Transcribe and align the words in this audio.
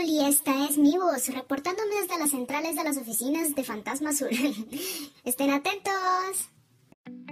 Y 0.00 0.24
esta 0.24 0.66
es 0.66 0.78
mi 0.78 0.96
voz, 0.96 1.28
reportándome 1.28 1.90
desde 2.00 2.18
las 2.18 2.30
centrales 2.30 2.76
de 2.76 2.82
las 2.82 2.96
oficinas 2.96 3.54
de 3.54 3.62
Fantasma 3.62 4.10
Azul. 4.10 4.30
Estén 5.24 5.50
atentos. 5.50 5.92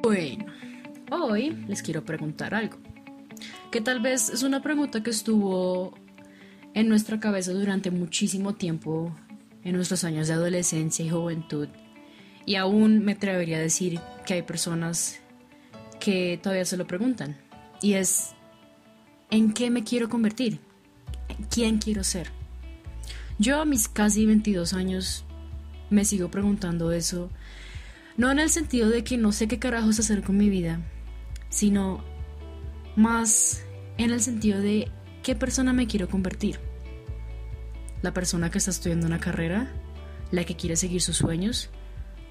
Bueno, 0.03 0.45
hoy 1.11 1.51
les 1.69 1.83
quiero 1.83 2.05
preguntar 2.05 2.55
algo, 2.55 2.77
que 3.71 3.81
tal 3.81 4.01
vez 4.01 4.29
es 4.29 4.43
una 4.43 4.61
pregunta 4.63 5.03
que 5.03 5.11
estuvo 5.11 5.95
en 6.75 6.89
nuestra 6.89 7.19
cabeza 7.19 7.53
durante 7.53 7.91
muchísimo 7.91 8.55
tiempo 8.55 9.15
en 9.65 9.77
nuestros 9.77 10.05
años 10.05 10.29
de 10.29 10.35
adolescencia 10.35 11.05
y 11.05 11.11
juventud, 11.11 11.69
y 12.45 12.57
aún 12.57 13.05
me 13.05 13.13
atrevería 13.13 13.57
a 13.57 13.61
decir 13.61 14.01
que 14.27 14.35
hay 14.35 14.43
personas 14.43 15.19
que 15.99 16.39
todavía 16.43 16.67
se 16.67 16.77
lo 16.77 16.87
preguntan, 16.87 17.41
y 17.81 17.95
es, 17.95 18.33
¿en 19.31 19.55
qué 19.55 19.71
me 19.71 19.83
quiero 19.83 20.11
convertir? 20.11 20.61
quién 21.49 21.79
quiero 21.79 22.05
ser. 22.05 22.40
Yo 23.41 23.59
a 23.59 23.65
mis 23.65 23.89
casi 23.89 24.27
22 24.27 24.75
años 24.75 25.25
me 25.89 26.05
sigo 26.05 26.31
preguntando 26.31 26.93
eso, 26.93 27.31
no 28.19 28.31
en 28.31 28.39
el 28.39 28.51
sentido 28.51 28.91
de 28.91 29.03
que 29.03 29.17
no 29.17 29.33
sé 29.33 29.49
qué 29.49 29.59
carajos 29.59 29.99
hacer 29.99 30.23
con 30.23 30.37
mi 30.37 30.51
vida, 30.51 30.83
sino 31.49 32.05
más 32.97 33.65
en 33.97 34.11
el 34.11 34.21
sentido 34.21 34.61
de 34.61 34.91
qué 35.23 35.35
persona 35.37 35.73
me 35.73 35.87
quiero 35.87 36.07
convertir. 36.11 36.61
La 38.03 38.13
persona 38.13 38.51
que 38.51 38.59
está 38.59 38.73
estudiando 38.73 39.07
una 39.07 39.21
carrera, 39.21 39.73
la 40.31 40.45
que 40.45 40.55
quiere 40.55 40.77
seguir 40.77 41.01
sus 41.01 41.17
sueños, 41.17 41.71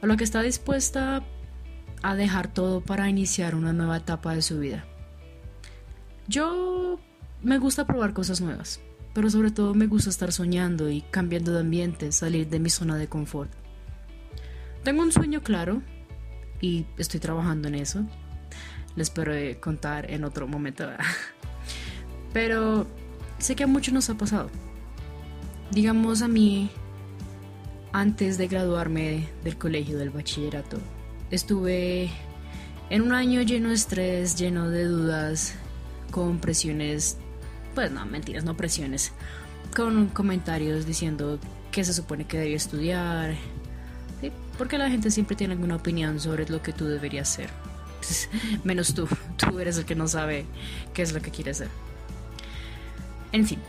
o 0.03 0.05
la 0.05 0.15
que 0.15 0.23
está 0.23 0.43
dispuesta 0.43 1.25
a 2.03 2.15
dejar 2.15 2.53
todo 2.53 2.81
para 2.81 3.09
iniciar 3.09 3.55
una 3.55 3.73
nueva 3.73 3.97
etapa 3.97 4.35
de 4.35 4.43
su 4.43 4.59
vida. 4.59 4.85
Yo 6.27 6.99
me 7.41 7.57
gusta 7.57 7.87
probar 7.87 8.13
cosas 8.13 8.41
nuevas 8.41 8.79
pero 9.13 9.29
sobre 9.29 9.51
todo 9.51 9.73
me 9.73 9.87
gusta 9.87 10.09
estar 10.09 10.31
soñando 10.31 10.89
y 10.89 11.01
cambiando 11.01 11.53
de 11.53 11.61
ambiente, 11.61 12.11
salir 12.11 12.47
de 12.49 12.59
mi 12.59 12.69
zona 12.69 12.97
de 12.97 13.07
confort. 13.07 13.51
Tengo 14.83 15.01
un 15.01 15.11
sueño 15.11 15.41
claro 15.41 15.81
y 16.61 16.85
estoy 16.97 17.19
trabajando 17.19 17.67
en 17.67 17.75
eso. 17.75 18.05
Les 18.95 19.07
espero 19.07 19.33
contar 19.59 20.09
en 20.11 20.23
otro 20.23 20.47
momento. 20.47 20.87
Pero 22.33 22.87
sé 23.37 23.55
que 23.55 23.63
a 23.63 23.67
muchos 23.67 23.93
nos 23.93 24.09
ha 24.09 24.15
pasado. 24.15 24.49
Digamos 25.71 26.21
a 26.21 26.27
mí, 26.27 26.69
antes 27.91 28.37
de 28.37 28.47
graduarme 28.47 29.27
del 29.43 29.57
colegio, 29.57 29.97
del 29.97 30.09
bachillerato, 30.09 30.77
estuve 31.31 32.09
en 32.89 33.01
un 33.01 33.13
año 33.13 33.41
lleno 33.41 33.69
de 33.69 33.75
estrés, 33.75 34.35
lleno 34.35 34.69
de 34.69 34.85
dudas, 34.85 35.55
con 36.11 36.39
presiones 36.39 37.17
pues 37.79 37.91
no, 37.91 38.05
mentiras, 38.05 38.43
no 38.43 38.57
presiones, 38.57 39.13
con 39.73 40.07
comentarios 40.07 40.85
diciendo 40.85 41.39
que 41.71 41.85
se 41.85 41.93
supone 41.93 42.25
que 42.25 42.37
debía 42.37 42.57
estudiar, 42.57 43.35
porque 44.57 44.77
la 44.77 44.89
gente 44.89 45.09
siempre 45.11 45.37
tiene 45.37 45.53
alguna 45.53 45.77
opinión 45.77 46.19
sobre 46.19 46.45
lo 46.49 46.61
que 46.61 46.73
tú 46.73 46.87
deberías 46.87 47.29
hacer. 47.29 47.49
Menos 48.65 48.93
tú, 48.93 49.07
tú 49.37 49.61
eres 49.61 49.77
el 49.77 49.85
que 49.85 49.95
no 49.95 50.09
sabe 50.09 50.45
qué 50.93 51.03
es 51.03 51.13
lo 51.13 51.21
que 51.21 51.31
quiere 51.31 51.51
hacer. 51.51 51.69
En 53.31 53.47
fin, 53.47 53.59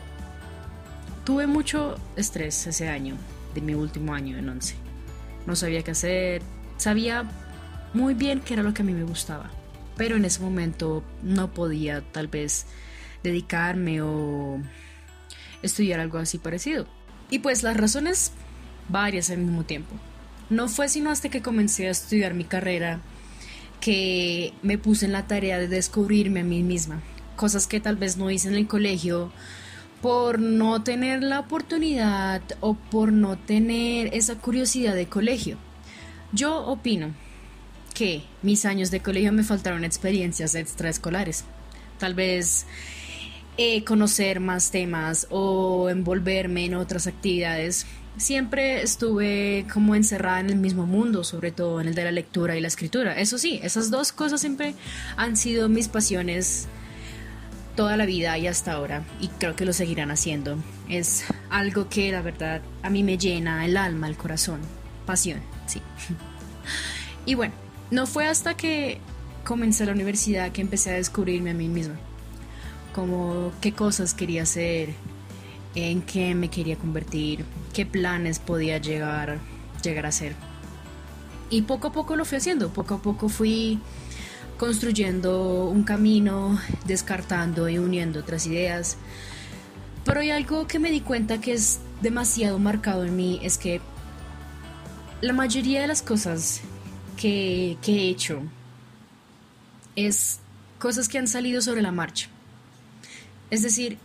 tuve 1.23 1.47
mucho 1.47 1.95
estrés 2.17 2.67
ese 2.67 2.89
año, 2.89 3.15
de 3.55 3.61
mi 3.61 3.75
último 3.75 4.13
año 4.13 4.37
en 4.37 4.49
11. 4.49 4.75
No 5.47 5.55
sabía 5.55 5.83
qué 5.83 5.91
hacer, 5.91 6.41
sabía 6.75 7.31
muy 7.93 8.13
bien 8.13 8.41
qué 8.41 8.55
era 8.55 8.63
lo 8.63 8.73
que 8.73 8.81
a 8.81 8.85
mí 8.85 8.91
me 8.91 9.05
gustaba, 9.05 9.49
pero 9.95 10.17
en 10.17 10.25
ese 10.25 10.41
momento 10.41 11.01
no 11.23 11.53
podía 11.53 12.01
tal 12.01 12.27
vez 12.27 12.65
dedicarme 13.23 14.01
o 14.01 14.59
estudiar 15.61 15.99
algo 15.99 16.17
así 16.17 16.37
parecido. 16.37 16.87
Y 17.29 17.39
pues 17.39 17.63
las 17.63 17.77
razones 17.77 18.31
varias 18.89 19.29
al 19.29 19.39
mismo 19.39 19.63
tiempo. 19.63 19.95
No 20.49 20.67
fue 20.67 20.89
sino 20.89 21.11
hasta 21.11 21.29
que 21.29 21.41
comencé 21.41 21.87
a 21.87 21.91
estudiar 21.91 22.33
mi 22.33 22.43
carrera 22.43 22.99
que 23.79 24.53
me 24.61 24.77
puse 24.77 25.05
en 25.05 25.11
la 25.11 25.27
tarea 25.27 25.59
de 25.59 25.67
descubrirme 25.67 26.41
a 26.41 26.43
mí 26.43 26.61
misma, 26.61 27.01
cosas 27.35 27.67
que 27.67 27.79
tal 27.79 27.95
vez 27.95 28.17
no 28.17 28.29
hice 28.29 28.47
en 28.47 28.55
el 28.55 28.67
colegio 28.67 29.31
por 30.01 30.39
no 30.39 30.83
tener 30.83 31.23
la 31.23 31.39
oportunidad 31.39 32.41
o 32.59 32.75
por 32.75 33.11
no 33.11 33.37
tener 33.37 34.13
esa 34.13 34.35
curiosidad 34.35 34.95
de 34.95 35.07
colegio. 35.07 35.57
Yo 36.31 36.65
opino 36.65 37.13
que 37.93 38.23
mis 38.41 38.65
años 38.65 38.91
de 38.91 39.01
colegio 39.01 39.31
me 39.31 39.43
faltaron 39.43 39.83
experiencias 39.83 40.55
extraescolares. 40.55 41.45
Tal 41.99 42.13
vez 42.13 42.65
eh, 43.57 43.83
conocer 43.83 44.39
más 44.39 44.71
temas 44.71 45.27
o 45.29 45.89
envolverme 45.89 46.65
en 46.65 46.75
otras 46.75 47.07
actividades. 47.07 47.85
Siempre 48.17 48.81
estuve 48.81 49.65
como 49.73 49.95
encerrada 49.95 50.39
en 50.39 50.49
el 50.49 50.55
mismo 50.55 50.85
mundo, 50.85 51.23
sobre 51.23 51.51
todo 51.51 51.81
en 51.81 51.87
el 51.87 51.95
de 51.95 52.05
la 52.05 52.11
lectura 52.11 52.55
y 52.55 52.61
la 52.61 52.67
escritura. 52.67 53.19
Eso 53.19 53.37
sí, 53.37 53.59
esas 53.61 53.91
dos 53.91 54.11
cosas 54.13 54.41
siempre 54.41 54.73
han 55.17 55.35
sido 55.35 55.69
mis 55.69 55.89
pasiones 55.89 56.67
toda 57.75 57.97
la 57.97 58.05
vida 58.05 58.37
y 58.37 58.47
hasta 58.47 58.73
ahora, 58.73 59.03
y 59.19 59.27
creo 59.27 59.55
que 59.55 59.65
lo 59.65 59.73
seguirán 59.73 60.11
haciendo. 60.11 60.57
Es 60.89 61.25
algo 61.49 61.89
que 61.89 62.11
la 62.11 62.21
verdad 62.21 62.61
a 62.83 62.89
mí 62.89 63.03
me 63.03 63.17
llena 63.17 63.65
el 63.65 63.75
alma, 63.77 64.07
el 64.07 64.17
corazón. 64.17 64.59
Pasión, 65.05 65.41
sí. 65.67 65.81
Y 67.23 67.35
bueno, 67.35 67.53
no 67.91 68.07
fue 68.07 68.25
hasta 68.25 68.55
que 68.55 68.97
comencé 69.43 69.85
la 69.85 69.91
universidad 69.91 70.51
que 70.51 70.61
empecé 70.61 70.89
a 70.89 70.93
descubrirme 70.93 71.51
a 71.51 71.53
mí 71.53 71.67
misma 71.67 71.99
como 72.91 73.51
qué 73.61 73.73
cosas 73.73 74.13
quería 74.13 74.43
hacer, 74.43 74.89
en 75.75 76.01
qué 76.01 76.35
me 76.35 76.49
quería 76.49 76.75
convertir, 76.75 77.45
qué 77.73 77.85
planes 77.85 78.39
podía 78.39 78.77
llegar, 78.77 79.39
llegar 79.83 80.05
a 80.05 80.09
hacer. 80.09 80.35
Y 81.49 81.63
poco 81.63 81.87
a 81.87 81.91
poco 81.91 82.15
lo 82.15 82.25
fui 82.25 82.37
haciendo, 82.37 82.69
poco 82.69 82.95
a 82.95 83.01
poco 83.01 83.29
fui 83.29 83.79
construyendo 84.57 85.65
un 85.69 85.83
camino, 85.83 86.59
descartando 86.85 87.67
y 87.67 87.77
uniendo 87.77 88.19
otras 88.19 88.45
ideas. 88.45 88.97
Pero 90.05 90.21
hay 90.21 90.31
algo 90.31 90.67
que 90.67 90.79
me 90.79 90.91
di 90.91 91.01
cuenta 91.01 91.41
que 91.41 91.53
es 91.53 91.79
demasiado 92.01 92.59
marcado 92.59 93.05
en 93.05 93.15
mí, 93.15 93.39
es 93.43 93.57
que 93.57 93.81
la 95.21 95.33
mayoría 95.33 95.81
de 95.81 95.87
las 95.87 96.01
cosas 96.01 96.61
que, 97.17 97.77
que 97.81 97.93
he 97.93 98.09
hecho 98.09 98.41
es 99.95 100.39
cosas 100.79 101.07
que 101.07 101.17
han 101.17 101.27
salido 101.27 101.61
sobre 101.61 101.81
la 101.81 101.91
marcha. 101.91 102.29
Es 103.51 103.61
decir, 103.61 103.97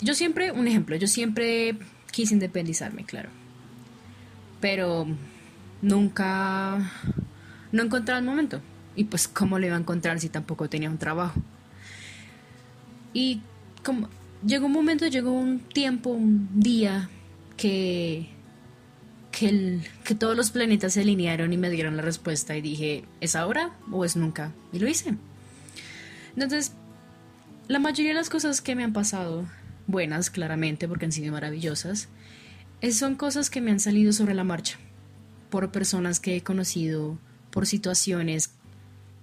yo 0.00 0.14
siempre, 0.14 0.52
un 0.52 0.68
ejemplo, 0.68 0.96
yo 0.96 1.06
siempre 1.06 1.78
quise 2.10 2.34
independizarme, 2.34 3.04
claro. 3.04 3.30
Pero 4.60 5.06
nunca, 5.80 6.92
no 7.72 7.82
encontraba 7.82 8.18
el 8.18 8.26
momento. 8.26 8.60
Y 8.96 9.04
pues, 9.04 9.28
¿cómo 9.28 9.58
lo 9.58 9.66
iba 9.66 9.76
a 9.76 9.78
encontrar 9.78 10.18
si 10.18 10.28
tampoco 10.28 10.68
tenía 10.68 10.90
un 10.90 10.98
trabajo? 10.98 11.40
Y 13.12 13.40
como 13.84 14.08
llegó 14.44 14.66
un 14.66 14.72
momento, 14.72 15.06
llegó 15.06 15.32
un 15.32 15.60
tiempo, 15.60 16.10
un 16.10 16.48
día 16.60 17.08
que, 17.56 18.28
que, 19.30 19.80
que 20.04 20.14
todos 20.14 20.36
los 20.36 20.50
planetas 20.50 20.94
se 20.94 21.02
alinearon 21.02 21.52
y 21.52 21.56
me 21.56 21.70
dieron 21.70 21.96
la 21.96 22.02
respuesta 22.02 22.56
y 22.56 22.60
dije, 22.60 23.04
¿es 23.20 23.36
ahora 23.36 23.70
o 23.92 24.04
es 24.04 24.16
nunca? 24.16 24.52
Y 24.72 24.80
lo 24.80 24.88
hice. 24.88 25.14
Entonces, 26.34 26.72
la 27.68 27.78
mayoría 27.78 28.12
de 28.12 28.18
las 28.18 28.30
cosas 28.30 28.62
que 28.62 28.74
me 28.74 28.82
han 28.82 28.94
pasado, 28.94 29.46
buenas 29.86 30.30
claramente 30.30 30.88
porque 30.88 31.04
han 31.04 31.12
sido 31.12 31.32
maravillosas, 31.32 32.08
son 32.92 33.14
cosas 33.14 33.50
que 33.50 33.60
me 33.60 33.70
han 33.70 33.78
salido 33.78 34.12
sobre 34.12 34.34
la 34.34 34.42
marcha, 34.42 34.78
por 35.50 35.70
personas 35.70 36.18
que 36.18 36.34
he 36.34 36.42
conocido, 36.42 37.18
por 37.50 37.66
situaciones 37.66 38.54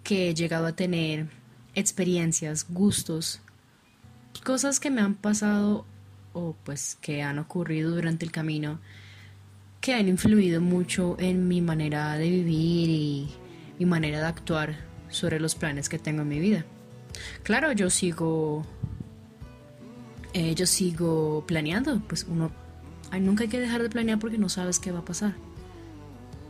que 0.04 0.30
he 0.30 0.36
llegado 0.36 0.68
a 0.68 0.76
tener, 0.76 1.28
experiencias, 1.74 2.68
gustos, 2.70 3.42
cosas 4.44 4.80
que 4.80 4.92
me 4.92 5.02
han 5.02 5.16
pasado 5.16 5.86
o 6.34 6.56
pues 6.64 6.98
que 7.02 7.24
han 7.24 7.40
ocurrido 7.40 7.96
durante 7.96 8.26
el 8.26 8.32
camino 8.32 8.80
que 9.82 9.94
han 9.94 10.08
influido 10.08 10.62
mucho 10.62 11.16
en 11.20 11.48
mi 11.48 11.62
manera 11.62 12.16
de 12.18 12.30
vivir 12.30 12.90
y 12.90 13.36
mi 13.80 13.86
manera 13.86 14.20
de 14.20 14.26
actuar 14.26 14.76
sobre 15.10 15.40
los 15.40 15.56
planes 15.56 15.90
que 15.90 16.00
tengo 16.00 16.22
en 16.22 16.28
mi 16.28 16.40
vida. 16.40 16.66
Claro, 17.44 17.72
yo 17.72 17.90
sigo. 17.90 18.66
Eh, 20.34 20.56
yo 20.56 20.66
sigo 20.66 21.44
planeando. 21.48 22.02
Pues 22.08 22.26
uno. 22.30 22.52
nunca 23.20 23.44
hay 23.44 23.50
que 23.50 23.60
dejar 23.60 23.82
de 23.82 23.90
planear 23.90 24.20
porque 24.20 24.38
no 24.38 24.50
sabes 24.50 24.80
qué 24.80 24.92
va 24.92 25.00
a 25.00 25.06
pasar. 25.06 25.34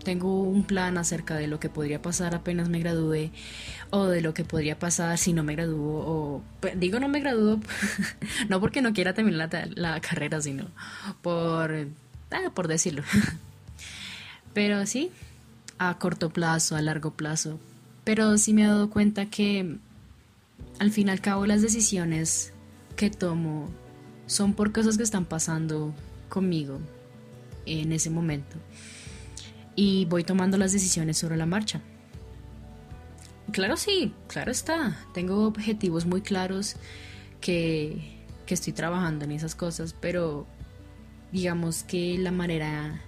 Tengo 0.04 0.44
un 0.44 0.64
plan 0.64 1.00
acerca 1.00 1.36
de 1.36 1.48
lo 1.48 1.60
que 1.60 1.68
podría 1.68 2.00
pasar 2.00 2.36
apenas 2.36 2.70
me 2.70 2.80
gradúe 2.80 3.32
o 3.90 4.06
de 4.06 4.22
lo 4.22 4.36
que 4.36 4.44
podría 4.44 4.78
pasar 4.78 5.18
si 5.18 5.34
no 5.34 5.44
me 5.44 5.56
gradúo 5.56 6.04
o 6.06 6.44
digo 6.76 7.00
no 7.00 7.08
me 7.08 7.20
gradúo 7.20 7.60
no 8.50 8.60
porque 8.60 8.84
no 8.84 8.94
quiera 8.94 9.14
terminar 9.14 9.50
la, 9.52 9.68
la 9.74 10.02
carrera 10.02 10.40
sino 10.42 10.68
por 11.24 11.88
ah, 12.30 12.52
por 12.54 12.68
decirlo 12.68 13.02
pero 14.54 14.86
sí 14.86 15.12
a 15.78 15.98
corto 15.98 16.30
plazo 16.30 16.76
a 16.76 16.82
largo 16.82 17.12
plazo 17.12 17.60
pero 18.04 18.38
sí 18.38 18.54
me 18.54 18.64
he 18.64 18.68
dado 18.68 18.90
cuenta 18.90 19.26
que 19.26 19.80
al 20.80 20.92
fin 20.92 21.08
y 21.08 21.12
al 21.12 21.22
cabo 21.22 21.46
las 21.46 21.62
decisiones 21.62 22.54
que 22.96 23.10
tomo 23.10 23.70
son 24.26 24.54
por 24.54 24.72
cosas 24.72 24.98
que 24.98 25.04
están 25.04 25.26
pasando 25.26 25.94
conmigo 26.30 26.80
en 27.66 27.92
ese 27.92 28.10
momento. 28.10 28.58
Y 29.76 30.06
voy 30.06 30.24
tomando 30.24 30.58
las 30.58 30.72
decisiones 30.72 31.18
sobre 31.18 31.38
la 31.38 31.46
marcha. 31.46 31.82
Claro, 33.52 33.78
sí, 33.78 34.14
claro 34.28 34.52
está. 34.52 34.98
Tengo 35.14 35.46
objetivos 35.46 36.06
muy 36.06 36.22
claros 36.22 36.76
que, 37.42 38.24
que 38.46 38.54
estoy 38.54 38.74
trabajando 38.74 39.26
en 39.26 39.32
esas 39.32 39.56
cosas, 39.56 39.96
pero 40.00 40.48
digamos 41.32 41.84
que 41.84 42.18
la 42.18 42.32
manera 42.32 43.02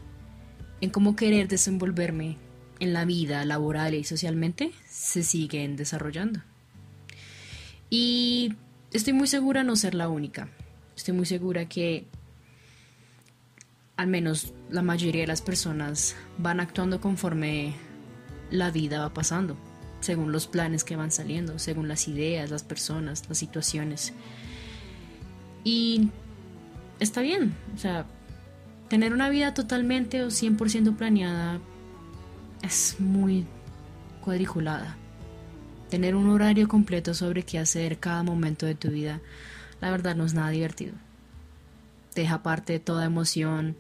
en 0.81 0.89
cómo 0.89 1.15
querer 1.15 1.47
desenvolverme 1.47 2.37
en 2.79 2.93
la 2.93 3.05
vida 3.05 3.43
laboral 3.45 3.95
y 3.95 4.03
socialmente 4.03 4.71
se 4.87 5.23
siguen 5.23 5.75
desarrollando. 5.75 6.41
Y 7.89 8.53
estoy 8.91 9.13
muy 9.13 9.27
segura 9.27 9.63
no 9.63 9.75
ser 9.75 9.95
la 9.95 10.09
única. 10.09 10.49
Estoy 10.95 11.13
muy 11.13 11.25
segura 11.25 11.67
que 11.69 12.07
al 13.95 14.07
menos 14.07 14.53
la 14.69 14.81
mayoría 14.81 15.21
de 15.21 15.27
las 15.27 15.41
personas 15.41 16.15
van 16.37 16.59
actuando 16.59 17.01
conforme 17.01 17.73
la 18.51 18.71
vida 18.71 18.99
va 18.99 19.13
pasando, 19.13 19.57
según 19.99 20.31
los 20.31 20.47
planes 20.47 20.83
que 20.83 20.95
van 20.95 21.11
saliendo, 21.11 21.59
según 21.59 21.87
las 21.87 22.07
ideas, 22.07 22.51
las 22.51 22.63
personas, 22.63 23.23
las 23.27 23.37
situaciones. 23.37 24.13
Y 25.63 26.09
está 26.99 27.21
bien, 27.21 27.55
o 27.75 27.77
sea, 27.77 28.05
tener 28.87 29.13
una 29.13 29.29
vida 29.29 29.53
totalmente 29.53 30.23
o 30.23 30.27
100% 30.27 30.95
planeada 30.95 31.59
es 32.61 32.97
muy 32.99 33.45
cuadriculada. 34.21 34.95
Tener 35.89 36.15
un 36.15 36.29
horario 36.29 36.67
completo 36.67 37.13
sobre 37.13 37.43
qué 37.43 37.59
hacer 37.59 37.99
cada 37.99 38.23
momento 38.23 38.65
de 38.65 38.75
tu 38.75 38.89
vida, 38.89 39.21
la 39.79 39.91
verdad 39.91 40.15
no 40.15 40.25
es 40.25 40.33
nada 40.33 40.49
divertido. 40.49 40.93
Deja 42.13 42.35
aparte 42.35 42.79
toda 42.79 43.05
emoción, 43.05 43.75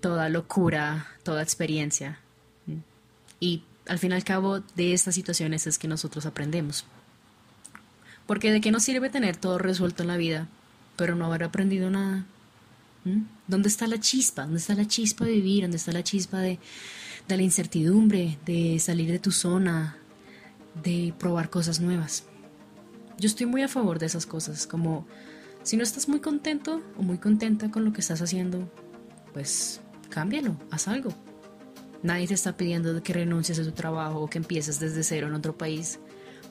toda 0.00 0.28
locura, 0.28 1.06
toda 1.22 1.42
experiencia. 1.42 2.18
Y 3.40 3.62
al 3.86 3.98
fin 3.98 4.12
y 4.12 4.14
al 4.14 4.24
cabo 4.24 4.60
de 4.60 4.92
estas 4.92 5.14
situaciones 5.14 5.66
es 5.66 5.78
que 5.78 5.88
nosotros 5.88 6.24
aprendemos. 6.26 6.84
Porque 8.26 8.52
de 8.52 8.60
qué 8.60 8.70
nos 8.70 8.84
sirve 8.84 9.10
tener 9.10 9.36
todo 9.36 9.58
resuelto 9.58 10.02
en 10.02 10.08
la 10.08 10.16
vida, 10.16 10.48
pero 10.96 11.16
no 11.16 11.26
haber 11.26 11.44
aprendido 11.44 11.90
nada. 11.90 12.24
¿Dónde 13.48 13.68
está 13.68 13.86
la 13.88 13.98
chispa? 13.98 14.42
¿Dónde 14.42 14.58
está 14.58 14.74
la 14.74 14.86
chispa 14.86 15.24
de 15.24 15.32
vivir? 15.32 15.62
¿Dónde 15.62 15.76
está 15.76 15.90
la 15.90 16.04
chispa 16.04 16.38
de, 16.38 16.58
de 17.26 17.36
la 17.36 17.42
incertidumbre, 17.42 18.38
de 18.46 18.78
salir 18.78 19.10
de 19.10 19.18
tu 19.18 19.32
zona, 19.32 19.96
de 20.74 21.14
probar 21.18 21.50
cosas 21.50 21.80
nuevas? 21.80 22.24
Yo 23.18 23.26
estoy 23.26 23.46
muy 23.46 23.62
a 23.62 23.68
favor 23.68 23.98
de 23.98 24.06
esas 24.06 24.26
cosas, 24.26 24.66
como 24.66 25.06
si 25.62 25.76
no 25.76 25.82
estás 25.82 26.08
muy 26.08 26.20
contento 26.20 26.82
o 26.96 27.02
muy 27.02 27.18
contenta 27.18 27.70
con 27.70 27.84
lo 27.84 27.92
que 27.92 28.00
estás 28.00 28.20
haciendo, 28.20 28.70
pues 29.32 29.80
cámbialo, 30.08 30.56
haz 30.70 30.88
algo. 30.88 31.12
Nadie 32.02 32.26
te 32.26 32.34
está 32.34 32.56
pidiendo 32.56 33.00
que 33.02 33.12
renuncies 33.12 33.58
a 33.60 33.64
tu 33.64 33.72
trabajo 33.72 34.20
o 34.20 34.28
que 34.28 34.38
empieces 34.38 34.80
desde 34.80 35.04
cero 35.04 35.28
en 35.28 35.34
otro 35.34 35.56
país, 35.56 36.00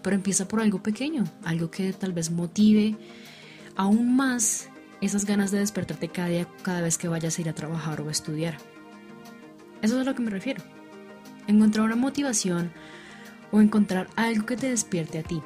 pero 0.02 0.16
empieza 0.16 0.48
por 0.48 0.62
algo 0.62 0.82
pequeño, 0.82 1.26
algo 1.44 1.70
que 1.70 1.92
tal 1.94 2.14
vez 2.14 2.32
motive 2.32 2.96
aún 3.76 4.16
más 4.16 4.70
esas 5.02 5.26
ganas 5.26 5.52
de 5.52 5.60
despertarte 5.60 6.10
cada 6.10 6.30
día, 6.30 6.48
cada 6.64 6.82
vez 6.82 6.98
que 6.98 7.08
vayas 7.08 7.38
a 7.38 7.42
ir 7.42 7.50
a 7.50 7.56
trabajar 7.56 8.02
o 8.02 8.08
a 8.08 8.12
estudiar. 8.12 8.58
Eso 9.82 9.96
es 10.00 10.08
a 10.08 10.10
lo 10.10 10.16
que 10.16 10.22
me 10.22 10.30
refiero. 10.30 10.64
Encontrar 11.48 11.86
una 11.86 11.96
motivación 11.96 12.72
o 13.52 13.62
encontrar 13.62 14.08
algo 14.16 14.46
que 14.46 14.56
te 14.56 14.70
despierte 14.70 15.20
a 15.20 15.24
ti 15.24 15.42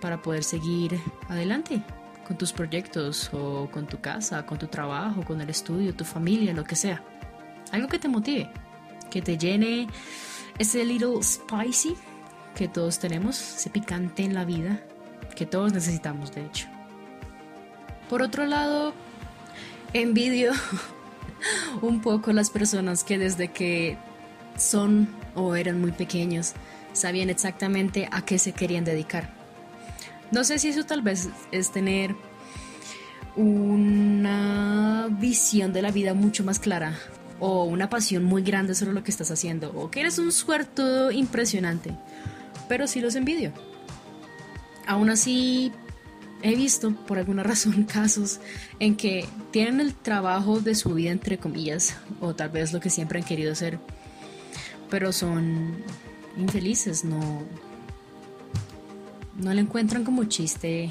para 0.00 0.22
poder 0.22 0.44
seguir 0.44 1.00
adelante 1.28 1.82
con 2.26 2.36
tus 2.36 2.52
proyectos 2.52 3.30
o 3.32 3.68
con 3.70 3.86
tu 3.86 4.00
casa, 4.00 4.44
con 4.44 4.58
tu 4.58 4.66
trabajo, 4.66 5.24
con 5.24 5.40
el 5.40 5.48
estudio, 5.48 5.94
tu 5.94 6.04
familia, 6.04 6.52
lo 6.52 6.64
que 6.64 6.76
sea. 6.76 7.02
Algo 7.72 7.88
que 7.88 7.98
te 7.98 8.08
motive, 8.08 8.50
que 9.10 9.22
te 9.22 9.38
llene 9.38 9.88
ese 10.58 10.84
little 10.84 11.22
spicy 11.22 11.94
que 12.54 12.68
todos 12.68 12.98
tenemos, 12.98 13.40
ese 13.40 13.70
picante 13.70 14.24
en 14.24 14.34
la 14.34 14.44
vida 14.44 14.80
que 15.38 15.46
todos 15.46 15.72
necesitamos 15.72 16.34
de 16.34 16.44
hecho. 16.44 16.66
Por 18.10 18.22
otro 18.22 18.44
lado, 18.44 18.92
envidio 19.92 20.52
un 21.82 22.00
poco 22.00 22.32
las 22.32 22.50
personas 22.50 23.04
que 23.04 23.18
desde 23.18 23.48
que 23.48 23.96
son 24.56 25.08
o 25.36 25.54
eran 25.54 25.80
muy 25.80 25.92
pequeños 25.92 26.54
sabían 26.98 27.30
exactamente 27.30 28.08
a 28.10 28.24
qué 28.24 28.38
se 28.38 28.52
querían 28.52 28.84
dedicar. 28.84 29.30
No 30.30 30.44
sé 30.44 30.58
si 30.58 30.68
eso 30.68 30.84
tal 30.84 31.02
vez 31.02 31.30
es 31.52 31.72
tener 31.72 32.14
una 33.36 35.08
visión 35.10 35.72
de 35.72 35.82
la 35.82 35.90
vida 35.90 36.12
mucho 36.12 36.44
más 36.44 36.58
clara 36.58 36.98
o 37.40 37.64
una 37.64 37.88
pasión 37.88 38.24
muy 38.24 38.42
grande 38.42 38.74
sobre 38.74 38.92
lo 38.92 39.04
que 39.04 39.10
estás 39.10 39.30
haciendo 39.30 39.72
o 39.72 39.90
que 39.90 40.00
eres 40.00 40.18
un 40.18 40.32
suertudo 40.32 41.10
impresionante, 41.10 41.94
pero 42.68 42.86
sí 42.86 43.00
los 43.00 43.14
envidio. 43.14 43.52
Aún 44.86 45.08
así, 45.10 45.72
he 46.42 46.56
visto 46.56 46.94
por 47.06 47.18
alguna 47.18 47.42
razón 47.44 47.84
casos 47.84 48.40
en 48.80 48.96
que 48.96 49.26
tienen 49.50 49.80
el 49.80 49.94
trabajo 49.94 50.60
de 50.60 50.74
su 50.74 50.94
vida 50.94 51.10
entre 51.10 51.38
comillas 51.38 51.96
o 52.20 52.34
tal 52.34 52.50
vez 52.50 52.72
lo 52.72 52.80
que 52.80 52.90
siempre 52.90 53.20
han 53.20 53.24
querido 53.24 53.52
hacer 53.52 53.78
pero 54.90 55.12
son 55.12 55.76
infelices 56.38 57.04
no 57.04 57.42
no 59.36 59.52
le 59.52 59.60
encuentran 59.60 60.04
como 60.04 60.24
chiste 60.24 60.90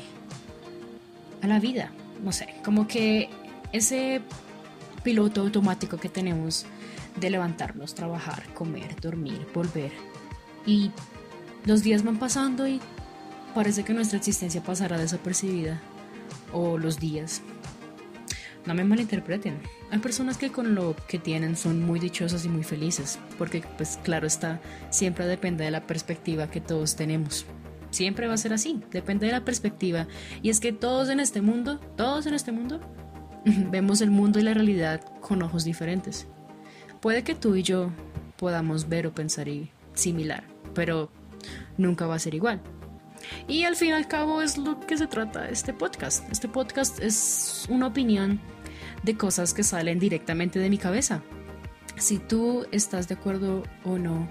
a 1.41 1.47
la 1.47 1.59
vida 1.59 1.91
no 2.23 2.31
sé 2.31 2.55
como 2.63 2.87
que 2.87 3.29
ese 3.71 4.21
piloto 5.03 5.41
automático 5.41 5.97
que 5.97 6.09
tenemos 6.09 6.65
de 7.19 7.29
levantarnos 7.29 7.95
trabajar 7.95 8.43
comer 8.53 8.99
dormir 9.01 9.47
volver 9.53 9.91
y 10.65 10.91
los 11.65 11.83
días 11.83 12.03
van 12.03 12.17
pasando 12.17 12.67
y 12.67 12.79
parece 13.53 13.83
que 13.83 13.93
nuestra 13.93 14.17
existencia 14.17 14.61
pasará 14.61 14.97
desapercibida. 14.97 15.81
O 16.53 16.77
los 16.77 16.99
días. 16.99 17.41
No 18.67 18.73
me 18.73 18.83
malinterpreten. 18.83 19.59
Hay 19.91 19.99
personas 19.99 20.37
que 20.37 20.51
con 20.51 20.75
lo 20.75 20.93
que 21.07 21.19
tienen 21.19 21.55
son 21.55 21.81
muy 21.81 22.01
dichosas 22.01 22.43
y 22.43 22.49
muy 22.49 22.63
felices. 22.63 23.17
Porque, 23.37 23.63
pues 23.77 23.97
claro 24.03 24.27
está, 24.27 24.59
siempre 24.89 25.25
depende 25.25 25.63
de 25.63 25.71
la 25.71 25.87
perspectiva 25.87 26.51
que 26.51 26.59
todos 26.59 26.97
tenemos. 26.97 27.45
Siempre 27.91 28.27
va 28.27 28.33
a 28.33 28.37
ser 28.37 28.51
así, 28.51 28.81
depende 28.91 29.25
de 29.25 29.31
la 29.31 29.45
perspectiva. 29.45 30.07
Y 30.41 30.49
es 30.49 30.59
que 30.59 30.73
todos 30.73 31.07
en 31.07 31.21
este 31.21 31.41
mundo, 31.41 31.79
todos 31.95 32.25
en 32.25 32.33
este 32.33 32.51
mundo, 32.51 32.81
vemos 33.45 34.01
el 34.01 34.11
mundo 34.11 34.37
y 34.37 34.43
la 34.43 34.53
realidad 34.53 35.01
con 35.21 35.41
ojos 35.41 35.63
diferentes. 35.63 36.27
Puede 36.99 37.23
que 37.23 37.35
tú 37.35 37.55
y 37.55 37.63
yo 37.63 37.91
podamos 38.35 38.89
ver 38.89 39.07
o 39.07 39.13
pensar 39.13 39.47
similar, 39.93 40.43
pero 40.73 41.09
nunca 41.77 42.05
va 42.05 42.15
a 42.15 42.19
ser 42.19 42.35
igual. 42.35 42.61
Y 43.47 43.63
al 43.63 43.75
fin 43.75 43.89
y 43.89 43.91
al 43.93 44.07
cabo 44.07 44.41
es 44.41 44.57
lo 44.57 44.79
que 44.81 44.97
se 44.97 45.07
trata 45.07 45.49
este 45.49 45.73
podcast. 45.73 46.29
Este 46.31 46.47
podcast 46.47 46.99
es 46.99 47.65
una 47.69 47.87
opinión 47.87 48.41
de 49.03 49.17
cosas 49.17 49.53
que 49.53 49.63
salen 49.63 49.99
directamente 49.99 50.59
de 50.59 50.69
mi 50.69 50.77
cabeza. 50.77 51.21
Si 51.97 52.19
tú 52.19 52.65
estás 52.71 53.07
de 53.07 53.15
acuerdo 53.15 53.63
o 53.83 53.97
no, 53.97 54.27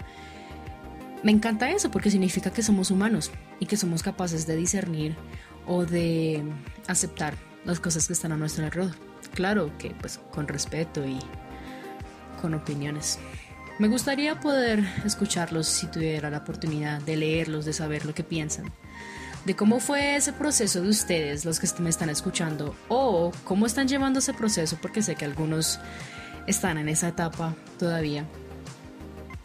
me 1.23 1.33
encanta 1.33 1.71
eso 1.71 1.91
porque 1.91 2.11
significa 2.11 2.53
que 2.53 2.63
somos 2.63 2.91
humanos 2.91 3.31
y 3.59 3.67
que 3.67 3.77
somos 3.77 4.03
capaces 4.03 4.47
de 4.47 4.57
discernir 4.57 5.17
o 5.67 5.85
de 5.85 6.45
aceptar 6.87 7.35
las 7.65 7.81
cosas 7.81 8.07
que 8.07 8.13
están 8.13 8.33
a 8.33 8.37
nuestro 8.37 8.65
alrededor. 8.65 8.95
Claro 9.35 9.73
que 9.79 9.91
pues 9.91 10.21
con 10.31 10.47
respeto 10.47 11.05
y 11.05 11.19
con 12.41 12.55
opiniones. 12.55 13.19
Me 13.79 13.89
gustaría 13.89 14.41
poder 14.41 14.85
escucharlos 15.05 15.67
si 15.67 15.87
tuviera 15.89 16.31
la 16.31 16.39
oportunidad 16.39 17.03
de 17.03 17.17
leerlos, 17.17 17.65
de 17.65 17.73
saber 17.73 18.07
lo 18.07 18.15
que 18.15 18.25
piensan, 18.25 18.73
de 19.47 19.55
cómo 19.55 19.79
fue 19.79 20.17
ese 20.17 20.33
proceso 20.33 20.83
de 20.83 20.89
ustedes, 20.89 21.45
los 21.45 21.61
que 21.61 21.69
me 21.81 21.89
están 21.89 22.11
escuchando, 22.11 22.75
o 22.89 23.31
cómo 23.45 23.65
están 23.65 23.87
llevando 23.87 24.19
ese 24.19 24.35
proceso, 24.35 24.77
porque 24.83 25.03
sé 25.03 25.15
que 25.15 25.25
algunos 25.25 25.79
están 26.49 26.79
en 26.79 26.89
esa 26.89 27.09
etapa 27.09 27.55
todavía, 27.79 28.27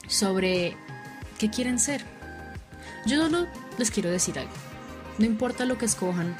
sobre 0.07 0.75
qué 1.37 1.51
quieren 1.51 1.79
ser. 1.79 2.03
Yo 3.05 3.21
solo 3.21 3.45
les 3.77 3.91
quiero 3.91 4.09
decir 4.09 4.39
algo, 4.39 4.51
no 5.19 5.25
importa 5.25 5.65
lo 5.65 5.77
que 5.77 5.85
escojan 5.85 6.35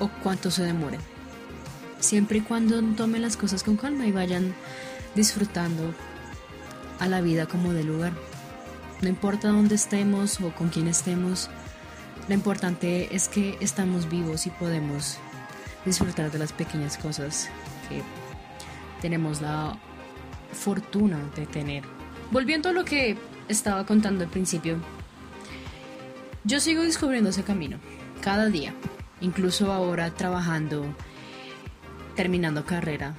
o 0.00 0.08
cuánto 0.22 0.50
se 0.50 0.62
demoren, 0.62 1.00
siempre 2.00 2.38
y 2.38 2.40
cuando 2.40 2.82
tomen 2.94 3.20
las 3.20 3.36
cosas 3.36 3.62
con 3.62 3.76
calma 3.76 4.06
y 4.06 4.12
vayan 4.12 4.54
disfrutando 5.14 5.94
a 6.98 7.08
la 7.08 7.20
vida 7.20 7.44
como 7.44 7.74
de 7.74 7.84
lugar. 7.84 8.14
No 9.02 9.10
importa 9.10 9.48
dónde 9.48 9.74
estemos 9.74 10.40
o 10.40 10.54
con 10.54 10.70
quién 10.70 10.88
estemos, 10.88 11.50
lo 12.28 12.34
importante 12.34 13.14
es 13.14 13.28
que 13.28 13.56
estamos 13.60 14.08
vivos 14.08 14.46
y 14.46 14.50
podemos 14.50 15.18
disfrutar 15.84 16.30
de 16.30 16.38
las 16.38 16.52
pequeñas 16.52 16.96
cosas 16.96 17.48
que 17.88 18.02
tenemos 19.00 19.40
la 19.40 19.76
fortuna 20.52 21.18
de 21.34 21.46
tener. 21.46 21.84
Volviendo 22.30 22.68
a 22.68 22.72
lo 22.72 22.84
que 22.84 23.16
estaba 23.48 23.84
contando 23.84 24.24
al 24.24 24.30
principio, 24.30 24.78
yo 26.44 26.60
sigo 26.60 26.82
descubriendo 26.82 27.30
ese 27.30 27.42
camino 27.42 27.78
cada 28.20 28.46
día, 28.46 28.72
incluso 29.20 29.72
ahora 29.72 30.10
trabajando 30.12 30.84
terminando 32.14 32.64
carrera, 32.64 33.14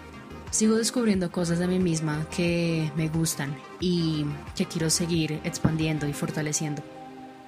sigo 0.52 0.76
descubriendo 0.76 1.32
cosas 1.32 1.60
de 1.60 1.68
mí 1.68 1.80
misma 1.80 2.28
que 2.36 2.92
me 2.96 3.10
gustan 3.10 3.56
y 3.80 4.26
que 4.56 4.66
quiero 4.66 4.90
seguir 4.90 5.40
expandiendo 5.44 6.08
y 6.08 6.14
fortaleciendo. 6.14 6.84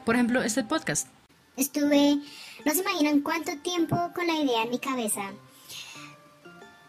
Por 0.06 0.16
ejemplo, 0.16 0.44
este 0.44 0.64
podcast. 0.64 1.15
Estuve, 1.58 2.18
no 2.66 2.74
se 2.74 2.82
imaginan 2.82 3.22
cuánto 3.22 3.58
tiempo 3.60 3.96
con 4.14 4.28
la 4.28 4.36
idea 4.36 4.64
en 4.64 4.72
mi 4.72 4.80
cabeza, 4.80 5.32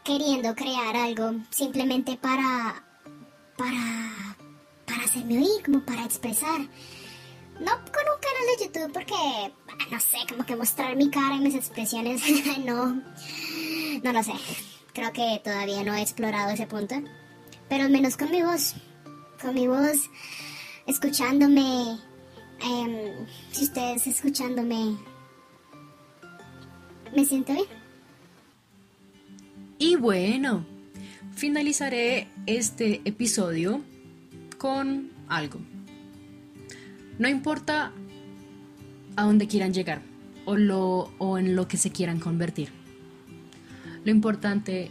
queriendo 0.04 0.54
crear 0.54 0.96
algo 0.96 1.34
simplemente 1.50 2.16
para, 2.16 2.84
para, 3.56 4.36
para 4.86 5.04
hacerme 5.04 5.38
oír, 5.38 5.62
como 5.64 5.80
para 5.84 6.04
expresar. 6.04 6.60
No 7.60 7.70
con 7.70 8.04
un 8.04 8.20
canal 8.20 8.58
de 8.58 8.64
YouTube 8.64 8.92
porque, 8.92 9.14
ah, 9.14 9.86
no 9.90 10.00
sé, 10.00 10.18
como 10.28 10.44
que 10.44 10.56
mostrar 10.56 10.94
mi 10.96 11.10
cara 11.10 11.36
y 11.36 11.40
mis 11.40 11.54
expresiones, 11.54 12.22
no, 12.64 13.02
no 14.02 14.12
lo 14.12 14.22
sé. 14.22 14.34
Creo 14.92 15.12
que 15.12 15.40
todavía 15.44 15.84
no 15.84 15.94
he 15.94 16.02
explorado 16.02 16.50
ese 16.50 16.66
punto. 16.66 16.96
Pero 17.68 17.84
al 17.84 17.90
menos 17.90 18.16
con 18.16 18.30
mi 18.30 18.42
voz, 18.42 18.74
con 19.40 19.54
mi 19.54 19.66
voz, 19.66 20.08
escuchándome, 20.86 21.98
em, 22.66 23.26
si 23.52 23.64
ustedes 23.64 24.06
escuchándome, 24.06 24.96
me 27.14 27.24
siento 27.24 27.52
bien. 27.52 27.66
Y 29.78 29.96
bueno, 29.96 30.66
finalizaré 31.34 32.28
este 32.46 33.02
episodio 33.04 33.82
con 34.58 35.10
algo. 35.28 35.60
No 37.18 37.28
importa 37.28 37.92
a 39.16 39.22
dónde 39.24 39.46
quieran 39.46 39.72
llegar 39.72 40.02
o, 40.46 41.38
en 41.38 41.56
lo 41.56 41.68
que 41.68 41.76
se 41.76 41.90
quieran 41.90 42.20
convertir. 42.20 42.70
Lo 44.04 44.10
importante 44.10 44.90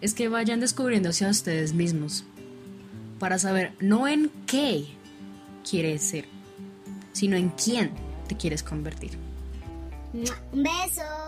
es 0.00 0.14
que 0.14 0.28
vayan 0.28 0.60
descubriéndose 0.60 1.24
a 1.24 1.30
ustedes 1.30 1.72
mismos 1.72 2.24
para 3.18 3.38
saber 3.38 3.72
no 3.80 4.08
en 4.08 4.30
qué 4.46 4.84
quieres 5.68 6.02
ser, 6.02 6.26
sino 7.16 7.34
en 7.38 7.48
quién 7.48 7.92
te 8.28 8.36
quieres 8.36 8.62
convertir. 8.62 9.12
Un 10.12 10.62
beso. 10.62 11.25